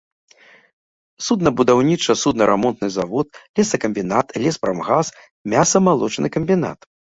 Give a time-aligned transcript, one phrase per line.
[1.25, 3.27] Суднабудаўніча-суднарамонтны завод,
[3.61, 5.07] лесакамбінат, леспрамгас,
[5.57, 6.79] мяса-малочны камбінат.